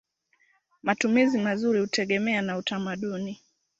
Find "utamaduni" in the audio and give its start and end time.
2.57-3.41